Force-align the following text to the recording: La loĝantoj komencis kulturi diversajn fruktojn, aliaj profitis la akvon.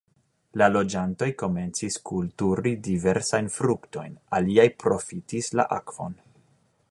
La 0.61 0.67
loĝantoj 0.75 1.27
komencis 1.41 1.97
kulturi 2.11 2.73
diversajn 2.89 3.51
fruktojn, 3.57 4.17
aliaj 4.39 4.67
profitis 4.85 5.53
la 5.61 5.69
akvon. 5.81 6.19